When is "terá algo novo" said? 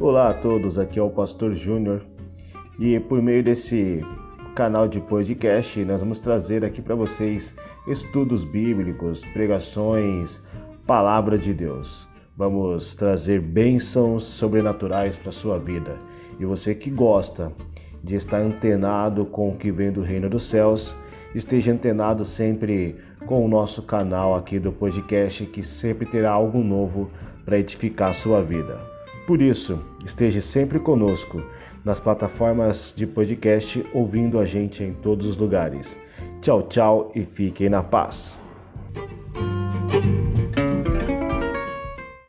26.06-27.10